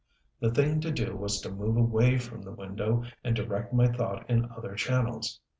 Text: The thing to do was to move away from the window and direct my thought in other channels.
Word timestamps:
The 0.39 0.49
thing 0.49 0.81
to 0.81 0.89
do 0.89 1.15
was 1.15 1.39
to 1.41 1.51
move 1.51 1.77
away 1.77 2.17
from 2.17 2.41
the 2.41 2.49
window 2.51 3.03
and 3.23 3.35
direct 3.35 3.71
my 3.71 3.87
thought 3.87 4.27
in 4.27 4.49
other 4.49 4.73
channels. 4.73 5.39